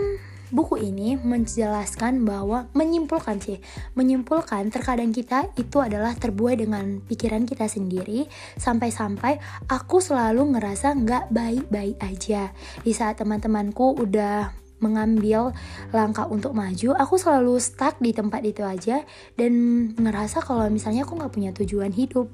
buku 0.49 0.81
ini 0.81 1.21
menjelaskan 1.21 2.25
bahwa 2.25 2.69
menyimpulkan 2.73 3.41
sih, 3.41 3.59
menyimpulkan 3.95 4.73
terkadang 4.73 5.13
kita 5.13 5.49
itu 5.61 5.81
adalah 5.81 6.17
terbuai 6.17 6.57
dengan 6.57 7.01
pikiran 7.05 7.45
kita 7.45 7.69
sendiri. 7.69 8.29
Sampai-sampai 8.57 9.41
aku 9.69 10.01
selalu 10.01 10.57
ngerasa 10.57 10.97
nggak 10.97 11.25
baik-baik 11.33 11.97
aja. 12.01 12.53
Di 12.81 12.93
saat 12.97 13.21
teman-temanku 13.21 13.99
udah 14.01 14.69
mengambil 14.79 15.51
langkah 15.91 16.31
untuk 16.31 16.55
maju, 16.55 16.95
aku 16.95 17.19
selalu 17.19 17.59
stuck 17.59 17.99
di 17.99 18.15
tempat 18.15 18.47
itu 18.47 18.63
aja 18.63 19.03
dan 19.35 19.53
ngerasa 19.99 20.39
kalau 20.43 20.71
misalnya 20.71 21.03
aku 21.03 21.19
nggak 21.19 21.35
punya 21.35 21.51
tujuan 21.55 21.91
hidup. 21.91 22.31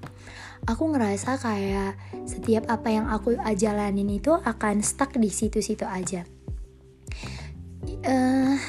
Aku 0.64 0.88
ngerasa 0.92 1.36
kayak 1.40 1.96
setiap 2.24 2.64
apa 2.72 2.88
yang 2.88 3.08
aku 3.08 3.36
jalanin 3.56 4.08
itu 4.08 4.32
akan 4.32 4.80
stuck 4.80 5.12
di 5.16 5.28
situ-situ 5.28 5.84
aja. 5.84 6.24
Uh, 8.04 8.60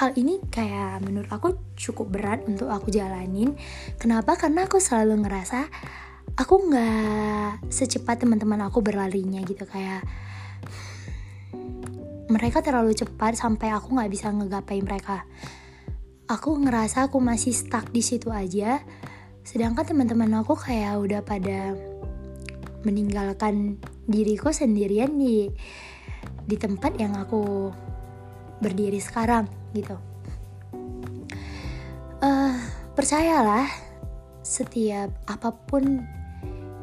hal 0.00 0.16
ini 0.16 0.40
kayak 0.48 1.04
menurut 1.04 1.28
aku 1.28 1.60
cukup 1.76 2.08
berat 2.08 2.40
untuk 2.48 2.72
aku 2.72 2.88
jalanin. 2.88 3.52
Kenapa? 4.00 4.34
Karena 4.40 4.64
aku 4.64 4.80
selalu 4.80 5.28
ngerasa 5.28 5.68
aku 6.34 6.54
nggak 6.72 7.68
secepat 7.68 8.24
teman-teman 8.24 8.64
aku 8.64 8.80
berlarinya 8.80 9.44
gitu 9.44 9.68
kayak 9.68 10.02
mereka 12.26 12.64
terlalu 12.64 12.96
cepat 12.96 13.36
sampai 13.36 13.70
aku 13.70 13.94
nggak 13.94 14.10
bisa 14.10 14.32
ngegapai 14.32 14.80
mereka. 14.80 15.28
Aku 16.24 16.56
ngerasa 16.56 17.12
aku 17.12 17.20
masih 17.20 17.52
stuck 17.52 17.92
di 17.92 18.00
situ 18.00 18.32
aja 18.32 18.80
sedangkan 19.44 19.84
teman-teman 19.84 20.40
aku 20.40 20.56
kayak 20.56 20.96
udah 20.96 21.20
pada 21.20 21.76
meninggalkan 22.88 23.76
diriku 24.08 24.48
sendirian 24.48 25.12
di 25.20 25.52
di 26.48 26.56
tempat 26.56 26.96
yang 26.96 27.12
aku 27.12 27.68
berdiri 28.64 28.96
sekarang 28.96 29.44
gitu. 29.76 30.00
Uh, 32.24 32.56
percayalah 32.96 33.68
setiap 34.40 35.12
apa 35.28 35.52
pun 35.52 36.00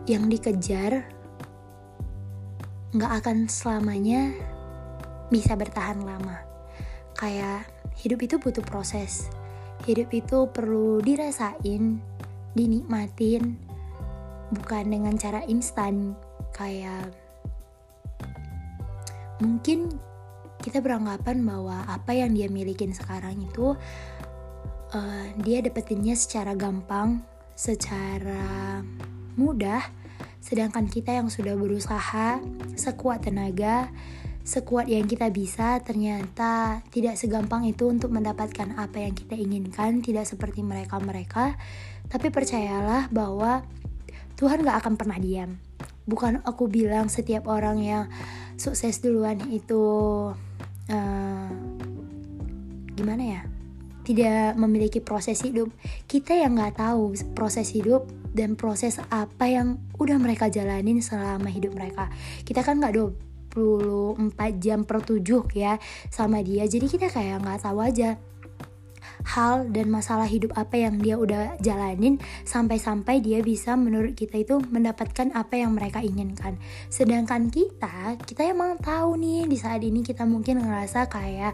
yang 0.05 0.29
dikejar 0.29 1.09
nggak 2.93 3.11
akan 3.23 3.49
selamanya 3.49 4.29
bisa 5.33 5.57
bertahan 5.57 6.03
lama. 6.05 6.43
Kayak 7.17 7.65
hidup 7.97 8.19
itu 8.21 8.35
butuh 8.37 8.61
proses. 8.61 9.31
Hidup 9.87 10.13
itu 10.13 10.45
perlu 10.53 11.01
dirasain 11.01 11.97
dinikmatin 12.53 13.57
bukan 14.53 14.85
dengan 14.91 15.15
cara 15.15 15.41
instan. 15.47 16.13
Kayak 16.51 17.15
mungkin 19.39 19.97
kita 20.61 20.79
beranggapan 20.79 21.41
bahwa 21.41 21.83
apa 21.89 22.13
yang 22.13 22.31
dia 22.31 22.47
milikin 22.47 22.93
sekarang 22.93 23.41
itu 23.41 23.73
uh, 24.93 25.25
dia 25.41 25.59
dapetinnya 25.65 26.13
secara 26.13 26.53
gampang 26.53 27.25
secara 27.57 28.79
mudah 29.35 29.81
sedangkan 30.41 30.85
kita 30.89 31.17
yang 31.17 31.29
sudah 31.29 31.53
berusaha 31.57 32.41
sekuat 32.77 33.25
tenaga 33.25 33.89
sekuat 34.41 34.89
yang 34.89 35.05
kita 35.05 35.29
bisa 35.29 35.77
ternyata 35.85 36.81
tidak 36.89 37.13
segampang 37.13 37.69
itu 37.69 37.85
untuk 37.85 38.09
mendapatkan 38.09 38.73
apa 38.73 39.05
yang 39.05 39.13
kita 39.13 39.37
inginkan 39.37 40.01
tidak 40.01 40.25
seperti 40.25 40.65
mereka-mereka. 40.65 41.55
Tapi 42.09 42.33
percayalah 42.33 43.07
bahwa 43.13 43.61
Tuhan 44.41 44.65
gak 44.65 44.81
akan 44.81 44.93
pernah 44.97 45.21
diam. 45.21 45.61
Bukan 46.09 46.41
aku 46.41 46.65
bilang 46.65 47.07
setiap 47.07 47.45
orang 47.45 47.77
yang 47.85 48.03
sukses 48.57 48.99
duluan 48.99 49.37
itu 49.53 49.79
uh, 50.91 51.47
gimana 52.93 53.23
ya? 53.23 53.41
Tidak 54.01 54.59
memiliki 54.59 54.99
proses 54.99 55.39
hidup. 55.41 55.71
Kita 56.05 56.35
yang 56.35 56.59
nggak 56.59 56.83
tahu 56.83 57.15
proses 57.31 57.71
hidup 57.71 58.09
dan 58.35 58.59
proses 58.59 58.99
apa 59.11 59.47
yang 59.47 59.79
udah 59.95 60.19
mereka 60.19 60.51
jalanin 60.51 60.99
selama 60.99 61.47
hidup 61.47 61.71
mereka. 61.75 62.11
Kita 62.43 62.65
kan 62.65 62.83
nggak 62.83 62.95
24 63.55 63.55
jam 64.59 64.83
per 64.83 65.03
7 65.03 65.21
ya 65.55 65.79
sama 66.11 66.43
dia. 66.43 66.67
Jadi 66.67 66.87
kita 66.91 67.07
kayak 67.07 67.43
nggak 67.43 67.61
tahu 67.63 67.79
aja 67.79 68.19
hal 69.25 69.69
dan 69.69 69.87
masalah 69.93 70.25
hidup 70.25 70.57
apa 70.57 70.81
yang 70.81 70.97
dia 70.97 71.15
udah 71.17 71.57
jalanin 71.61 72.17
sampai-sampai 72.43 73.21
dia 73.21 73.39
bisa 73.45 73.77
menurut 73.77 74.17
kita 74.17 74.41
itu 74.41 74.57
mendapatkan 74.69 75.33
apa 75.33 75.61
yang 75.61 75.77
mereka 75.77 76.01
inginkan. 76.01 76.57
Sedangkan 76.89 77.53
kita, 77.53 78.17
kita 78.25 78.47
emang 78.49 78.81
tahu 78.81 79.17
nih 79.17 79.45
di 79.45 79.57
saat 79.57 79.81
ini 79.85 80.01
kita 80.01 80.25
mungkin 80.25 80.61
ngerasa 80.65 81.07
kayak 81.09 81.53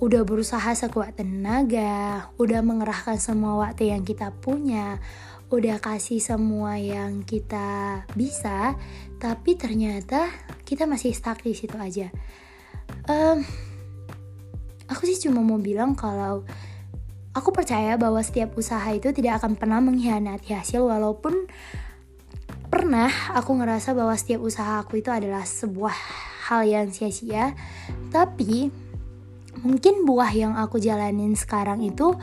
udah 0.00 0.24
berusaha 0.24 0.72
sekuat 0.72 1.20
tenaga, 1.20 2.32
udah 2.40 2.64
mengerahkan 2.64 3.20
semua 3.20 3.60
waktu 3.60 3.92
yang 3.92 4.00
kita 4.00 4.32
punya, 4.40 4.96
udah 5.52 5.76
kasih 5.76 6.24
semua 6.24 6.80
yang 6.80 7.20
kita 7.20 8.00
bisa, 8.16 8.80
tapi 9.20 9.60
ternyata 9.60 10.32
kita 10.64 10.88
masih 10.88 11.12
stuck 11.12 11.44
di 11.44 11.52
situ 11.52 11.76
aja. 11.76 12.08
Um, 13.12 13.44
aku 14.88 15.04
sih 15.04 15.28
cuma 15.28 15.44
mau 15.44 15.60
bilang 15.60 15.92
kalau 15.92 16.48
aku 17.30 17.54
percaya 17.54 17.94
bahwa 17.94 18.18
setiap 18.22 18.58
usaha 18.58 18.86
itu 18.90 19.14
tidak 19.14 19.42
akan 19.42 19.54
pernah 19.54 19.78
mengkhianati 19.78 20.54
hasil 20.54 20.82
walaupun 20.82 21.46
pernah 22.70 23.10
aku 23.34 23.58
ngerasa 23.58 23.94
bahwa 23.94 24.14
setiap 24.14 24.42
usaha 24.42 24.82
aku 24.82 25.02
itu 25.02 25.10
adalah 25.10 25.42
sebuah 25.42 25.94
hal 26.50 26.66
yang 26.66 26.90
sia-sia, 26.90 27.54
tapi 28.10 28.70
mungkin 29.62 30.06
buah 30.06 30.30
yang 30.30 30.54
aku 30.58 30.78
jalanin 30.78 31.34
sekarang 31.34 31.82
itu 31.82 32.14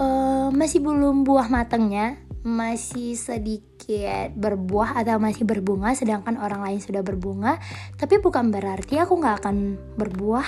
uh, 0.00 0.48
masih 0.52 0.80
belum 0.80 1.24
buah 1.24 1.48
matangnya 1.52 2.20
masih 2.42 3.14
sedikit 3.14 4.34
berbuah 4.34 4.98
atau 4.98 5.22
masih 5.22 5.46
berbunga 5.46 5.94
sedangkan 5.94 6.42
orang 6.42 6.66
lain 6.66 6.82
sudah 6.82 6.98
berbunga. 7.06 7.62
Tapi 7.94 8.18
bukan 8.18 8.50
berarti 8.50 8.98
aku 8.98 9.14
nggak 9.14 9.46
akan 9.46 9.56
berbuah. 9.94 10.46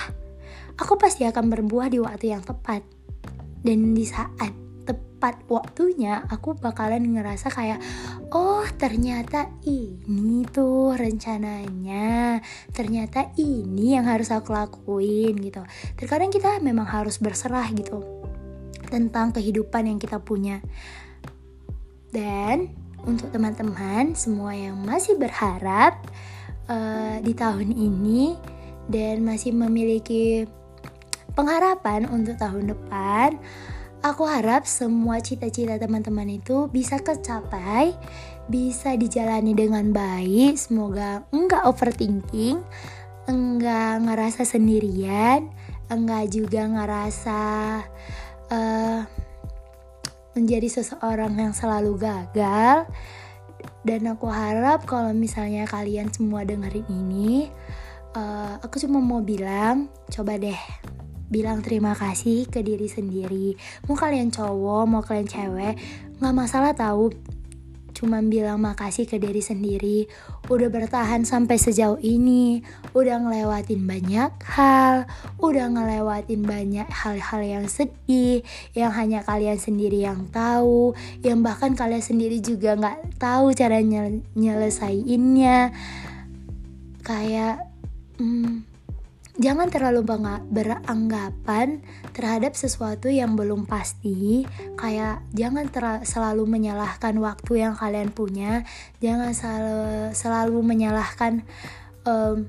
Aku 0.75 0.99
pasti 0.99 1.23
akan 1.23 1.47
berbuah 1.47 1.87
di 1.87 2.03
waktu 2.03 2.35
yang 2.35 2.43
tepat 2.43 2.83
dan 3.65 3.97
di 3.97 4.05
saat 4.05 4.53
tepat 4.85 5.41
waktunya 5.49 6.21
aku 6.29 6.53
bakalan 6.53 7.17
ngerasa 7.17 7.49
kayak 7.49 7.81
oh 8.29 8.61
ternyata 8.77 9.49
ini 9.65 10.45
tuh 10.45 10.93
rencananya. 10.93 12.37
Ternyata 12.69 13.33
ini 13.41 13.97
yang 13.97 14.05
harus 14.05 14.29
aku 14.29 14.53
lakuin 14.53 15.33
gitu. 15.41 15.65
Terkadang 15.97 16.29
kita 16.29 16.61
memang 16.61 16.85
harus 16.85 17.17
berserah 17.17 17.65
gitu 17.73 18.05
tentang 18.85 19.33
kehidupan 19.33 19.89
yang 19.89 19.97
kita 19.97 20.21
punya. 20.21 20.61
Dan 22.13 22.69
untuk 23.01 23.33
teman-teman 23.33 24.13
semua 24.13 24.53
yang 24.53 24.77
masih 24.77 25.17
berharap 25.17 26.05
uh, 26.69 27.17
di 27.17 27.33
tahun 27.33 27.73
ini 27.73 28.37
dan 28.93 29.25
masih 29.25 29.57
memiliki 29.57 30.45
pengharapan 31.35 32.07
untuk 32.09 32.39
tahun 32.39 32.71
depan 32.73 33.37
Aku 34.05 34.29
harap 34.29 34.69
semua 34.69 35.17
cita-cita 35.17 35.81
teman-teman 35.81 36.29
itu 36.29 36.69
bisa 36.69 37.01
kecapai, 37.01 37.97
bisa 38.45 38.93
dijalani 38.93 39.57
dengan 39.57 39.89
baik. 39.89 40.61
Semoga 40.61 41.25
enggak 41.33 41.65
overthinking, 41.65 42.61
enggak 43.25 44.05
ngerasa 44.05 44.45
sendirian, 44.45 45.49
enggak 45.89 46.29
juga 46.29 46.69
ngerasa 46.69 47.41
uh, 48.53 49.01
menjadi 50.37 50.69
seseorang 50.69 51.33
yang 51.41 51.57
selalu 51.57 51.97
gagal. 51.97 52.85
Dan 53.81 54.05
aku 54.05 54.29
harap 54.29 54.85
kalau 54.85 55.17
misalnya 55.17 55.65
kalian 55.65 56.13
semua 56.13 56.45
dengerin 56.45 56.85
ini, 56.93 57.49
uh, 58.13 58.61
aku 58.61 58.77
cuma 58.85 59.01
mau 59.01 59.25
bilang, 59.25 59.89
coba 60.13 60.37
deh 60.37 60.61
bilang 61.29 61.65
terima 61.65 61.97
kasih 61.97 62.45
ke 62.49 62.61
diri 62.61 62.85
sendiri. 62.85 63.57
Mau 63.89 63.97
kalian 63.97 64.29
cowok 64.29 64.83
mau 64.85 65.01
kalian 65.01 65.29
cewek 65.29 65.75
nggak 66.21 66.35
masalah 66.35 66.71
tahu. 66.77 67.11
Cuman 67.95 68.27
bilang 68.27 68.59
makasih 68.59 69.07
ke 69.07 69.15
diri 69.15 69.39
sendiri. 69.39 70.11
Udah 70.51 70.67
bertahan 70.67 71.23
sampai 71.23 71.55
sejauh 71.55 71.95
ini. 72.03 72.59
Udah 72.91 73.23
ngelewatin 73.23 73.87
banyak 73.87 74.35
hal. 74.51 75.07
Udah 75.39 75.71
ngelewatin 75.71 76.43
banyak 76.43 76.91
hal-hal 76.91 77.41
yang 77.41 77.65
sedih. 77.71 78.43
Yang 78.75 78.91
hanya 78.99 79.19
kalian 79.23 79.55
sendiri 79.55 80.03
yang 80.03 80.27
tahu. 80.27 80.91
Yang 81.23 81.39
bahkan 81.39 81.71
kalian 81.71 82.03
sendiri 82.03 82.43
juga 82.43 82.75
nggak 82.75 83.15
tahu 83.15 83.55
cara 83.55 83.79
nyelesainnya 84.35 85.71
kayak 87.05 87.63
hmm, 88.17 88.74
Jangan 89.35 89.67
terlalu 89.67 90.07
beranggapan 90.47 91.83
terhadap 92.15 92.55
sesuatu 92.55 93.11
yang 93.11 93.35
belum 93.35 93.67
pasti. 93.67 94.47
Kayak 94.79 95.27
jangan 95.35 95.67
selalu 96.07 96.47
menyalahkan 96.47 97.19
waktu 97.19 97.67
yang 97.67 97.75
kalian 97.75 98.15
punya. 98.15 98.63
Jangan 99.03 99.35
selalu, 99.35 99.79
selalu 100.15 100.59
menyalahkan 100.63 101.43
um, 102.07 102.47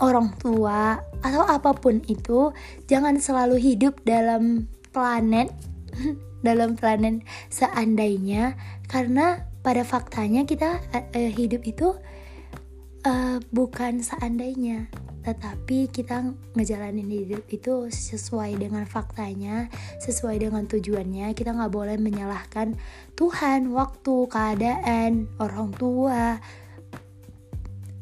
orang 0.00 0.32
tua 0.40 1.04
atau 1.20 1.44
apa 1.44 1.76
pun 1.76 2.00
itu. 2.08 2.56
Jangan 2.88 3.20
selalu 3.20 3.60
hidup 3.60 4.00
dalam 4.08 4.64
planet 4.88 5.52
dalam 6.46 6.80
planet 6.80 7.24
seandainya 7.52 8.56
karena 8.88 9.48
pada 9.64 9.84
faktanya 9.84 10.44
kita 10.44 10.80
uh, 10.92 11.32
hidup 11.32 11.64
itu 11.64 11.96
uh, 13.08 13.40
bukan 13.48 14.04
seandainya 14.04 14.92
tetapi 15.24 15.88
kita 15.88 16.36
ngejalanin 16.52 17.08
hidup 17.08 17.48
itu 17.48 17.88
sesuai 17.88 18.60
dengan 18.60 18.84
faktanya 18.84 19.72
sesuai 20.04 20.44
dengan 20.44 20.68
tujuannya. 20.68 21.32
Kita 21.32 21.56
nggak 21.56 21.72
boleh 21.72 21.96
menyalahkan 21.96 22.76
Tuhan 23.16 23.72
waktu 23.72 24.14
keadaan 24.28 25.32
orang 25.40 25.72
tua 25.72 26.36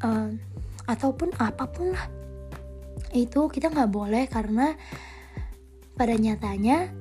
uh, 0.03 0.29
ataupun 0.83 1.31
apa 1.39 1.63
pun 1.71 1.95
lah. 1.95 2.11
Itu 3.15 3.47
kita 3.47 3.71
nggak 3.71 3.91
boleh 3.91 4.27
karena 4.27 4.75
pada 5.95 6.19
nyatanya 6.19 6.91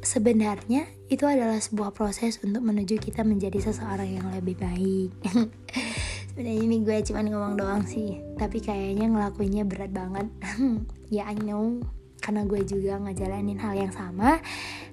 sebenarnya 0.00 0.88
itu 1.12 1.24
adalah 1.28 1.60
sebuah 1.60 1.92
proses 1.92 2.40
untuk 2.40 2.64
menuju 2.64 2.96
kita 2.96 3.24
menjadi 3.24 3.60
seseorang 3.60 4.08
yang 4.08 4.28
lebih 4.32 4.56
baik 4.56 5.10
sebenarnya 6.38 6.70
ini 6.70 6.76
gue 6.86 6.96
cuma 7.02 7.26
ngomong 7.26 7.58
doang 7.58 7.82
sih. 7.82 8.22
Tapi 8.38 8.62
kayaknya 8.62 9.10
ngelakuinnya 9.10 9.66
berat 9.66 9.90
banget. 9.90 10.30
Ya 11.10 11.26
I 11.26 11.34
know. 11.34 11.82
Karena 12.22 12.46
gue 12.46 12.62
juga 12.62 12.94
ngejalanin 13.02 13.58
hal 13.58 13.74
yang 13.74 13.90
sama. 13.90 14.38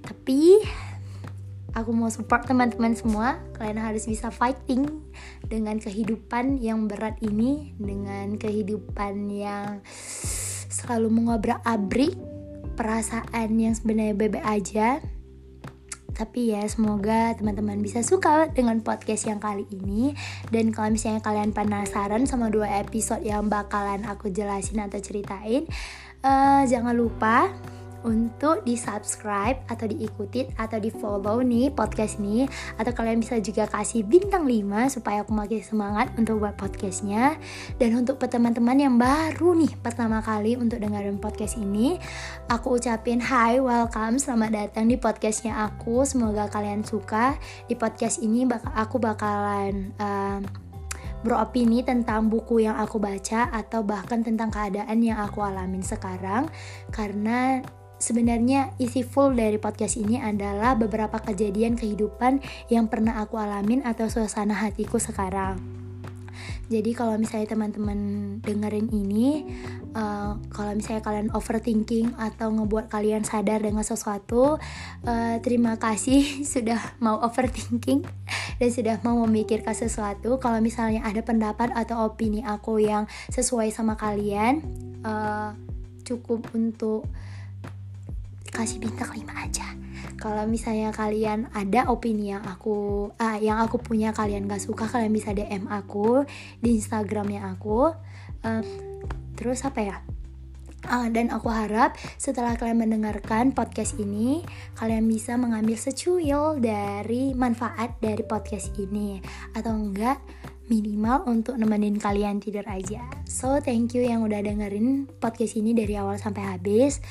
Tapi 0.01 0.57
aku 1.77 1.93
mau 1.93 2.09
support 2.09 2.49
teman-teman 2.49 2.97
semua. 2.97 3.37
Kalian 3.61 3.77
harus 3.77 4.09
bisa 4.09 4.33
fighting 4.33 4.89
dengan 5.45 5.77
kehidupan 5.77 6.57
yang 6.65 6.89
berat 6.89 7.21
ini. 7.21 7.77
Dengan 7.77 8.41
kehidupan 8.41 9.29
yang 9.29 9.85
selalu 10.73 11.13
mengobrak-abrik 11.13 12.17
perasaan 12.73 13.53
yang 13.61 13.77
sebenarnya 13.77 14.17
bebek 14.17 14.41
aja 14.41 14.97
tapi 16.15 16.55
ya 16.55 16.63
semoga 16.65 17.35
teman-teman 17.35 17.83
bisa 17.83 17.99
suka 18.01 18.47
dengan 18.55 18.79
podcast 18.79 19.27
yang 19.27 19.43
kali 19.43 19.67
ini. 19.69 20.15
Dan 20.47 20.71
kalau 20.71 20.89
misalnya 20.89 21.19
kalian 21.19 21.51
penasaran 21.51 22.23
sama 22.23 22.47
dua 22.47 22.79
episode 22.79 23.21
yang 23.27 23.51
bakalan 23.51 24.07
aku 24.07 24.31
jelasin 24.31 24.79
atau 24.79 25.03
ceritain 25.03 25.67
uh, 26.23 26.63
Jangan 26.65 26.95
lupa 26.95 27.51
untuk 28.05 28.61
di 28.61 28.77
subscribe 28.77 29.57
atau 29.65 29.89
diikuti 29.89 30.45
atau 30.55 30.77
di 30.77 30.93
follow 30.93 31.41
nih 31.41 31.73
podcast 31.73 32.21
ini. 32.21 32.45
Atau 32.77 32.93
kalian 32.93 33.19
bisa 33.19 33.41
juga 33.41 33.65
kasih 33.65 34.05
bintang 34.05 34.45
5 34.45 35.01
supaya 35.01 35.25
aku 35.25 35.33
makin 35.33 35.59
semangat 35.65 36.13
untuk 36.15 36.45
buat 36.45 36.53
podcastnya. 36.55 37.35
Dan 37.81 37.97
untuk 37.97 38.21
teman-teman 38.21 38.77
yang 38.77 38.95
baru 39.01 39.57
nih 39.57 39.73
pertama 39.81 40.21
kali 40.21 40.53
untuk 40.55 40.77
dengerin 40.77 41.17
podcast 41.17 41.57
ini 41.57 41.97
aku 42.47 42.77
ucapin 42.77 43.17
hi 43.17 43.57
welcome. 43.57 44.21
Selamat 44.21 44.53
datang 44.53 44.85
di 44.85 44.95
podcastnya 45.01 45.65
aku. 45.65 46.05
Semoga 46.05 46.45
kalian 46.47 46.85
suka. 46.85 47.33
Di 47.65 47.73
podcast 47.73 48.21
ini 48.21 48.45
bakal 48.45 48.69
aku 48.77 49.01
bakalan 49.01 49.89
uh, 49.97 50.39
beropini 51.25 51.81
tentang 51.81 52.29
buku 52.29 52.69
yang 52.69 52.77
aku 52.77 53.01
baca 53.01 53.49
atau 53.49 53.81
bahkan 53.81 54.21
tentang 54.21 54.53
keadaan 54.53 55.01
yang 55.01 55.17
aku 55.17 55.41
alamin 55.41 55.81
sekarang. 55.81 56.45
Karena 56.93 57.65
Sebenarnya 57.95 58.75
isi 58.75 59.07
full 59.07 59.39
dari 59.39 59.55
podcast 59.55 59.95
ini 59.95 60.19
adalah 60.19 60.75
beberapa 60.75 61.15
kejadian 61.23 61.79
kehidupan 61.79 62.43
yang 62.67 62.91
pernah 62.91 63.23
aku 63.23 63.39
alamin 63.39 63.87
atau 63.87 64.11
suasana 64.11 64.55
hatiku 64.55 64.99
sekarang. 64.99 65.85
Jadi 66.65 66.97
kalau 66.97 67.15
misalnya 67.15 67.53
teman-teman 67.53 67.99
dengerin 68.41 68.89
ini, 68.89 69.45
uh, 69.93 70.33
kalau 70.49 70.73
misalnya 70.73 71.05
kalian 71.05 71.29
overthinking 71.31 72.17
atau 72.17 72.49
ngebuat 72.49 72.89
kalian 72.89 73.21
sadar 73.21 73.61
dengan 73.61 73.85
sesuatu, 73.85 74.57
uh, 75.05 75.35
terima 75.45 75.77
kasih 75.77 76.25
sudah 76.53 76.97
mau 76.97 77.21
overthinking 77.21 78.01
dan 78.57 78.69
sudah 78.73 78.97
mau 79.05 79.21
memikirkan 79.29 79.77
sesuatu. 79.77 80.41
Kalau 80.41 80.57
misalnya 80.57 81.05
ada 81.05 81.21
pendapat 81.21 81.69
atau 81.71 82.09
opini 82.09 82.41
aku 82.41 82.81
yang 82.81 83.05
sesuai 83.29 83.69
sama 83.69 83.93
kalian, 83.93 84.65
uh, 85.05 85.53
cukup 86.01 86.49
untuk 86.57 87.05
kasih 88.55 88.79
bintang 88.79 89.11
5 89.11 89.27
aja. 89.35 89.67
Kalau 90.15 90.47
misalnya 90.47 90.95
kalian 90.95 91.51
ada 91.51 91.91
opini 91.91 92.31
yang 92.31 92.41
aku 92.47 93.11
ah, 93.19 93.35
yang 93.35 93.59
aku 93.59 93.83
punya 93.83 94.15
kalian 94.15 94.47
gak 94.47 94.63
suka 94.63 94.87
kalian 94.87 95.11
bisa 95.11 95.35
DM 95.35 95.67
aku 95.67 96.23
di 96.63 96.79
Instagramnya 96.79 97.51
aku. 97.51 97.91
Uh, 98.41 98.63
terus 99.35 99.67
apa 99.67 99.79
ya? 99.83 99.97
Uh, 100.85 101.09
dan 101.09 101.33
aku 101.33 101.49
harap 101.49 101.97
setelah 102.15 102.53
kalian 102.55 102.77
mendengarkan 102.85 103.51
podcast 103.57 103.97
ini, 103.97 104.45
kalian 104.77 105.09
bisa 105.09 105.33
mengambil 105.33 105.75
secuil 105.81 106.61
dari 106.61 107.33
manfaat 107.33 107.97
dari 107.97 108.21
podcast 108.21 108.69
ini, 108.77 109.17
atau 109.57 109.73
enggak 109.73 110.21
minimal 110.67 111.25
untuk 111.29 111.55
nemenin 111.57 111.97
kalian 111.97 112.41
tidur 112.41 112.65
aja. 112.65 113.05
So 113.29 113.61
thank 113.61 113.93
you 113.93 114.05
yang 114.05 114.25
udah 114.25 114.41
dengerin 114.41 115.09
podcast 115.21 115.57
ini 115.57 115.77
dari 115.77 115.97
awal 115.97 116.17
sampai 116.17 116.57
habis. 116.57 117.01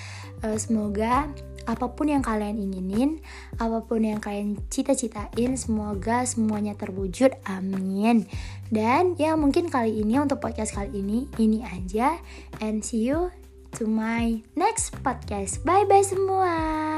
Uh, 0.43 0.59
semoga 0.59 1.31
apa 1.65 1.87
pun 1.97 2.13
yang 2.13 2.21
kalian 2.21 2.61
inginin, 2.61 3.25
apa 3.57 3.85
pun 3.89 4.05
yang 4.05 4.21
kalian 4.21 4.61
cita-citain, 4.69 5.57
semoga 5.57 6.29
semuanya 6.29 6.77
terwujud. 6.77 7.33
Amin. 7.49 8.29
Dan 8.69 9.17
ya 9.17 9.35
mungkin 9.35 9.73
kali 9.73 10.05
ini 10.05 10.21
untuk 10.21 10.45
podcast 10.45 10.77
kali 10.77 11.01
ini 11.01 11.27
ini 11.41 11.65
aja 11.65 12.21
and 12.61 12.85
see 12.85 13.09
you 13.09 13.33
to 13.75 13.89
my 13.89 14.45
next 14.55 14.93
podcast. 15.01 15.65
Bye 15.65 15.89
bye 15.89 16.05
semua. 16.05 16.94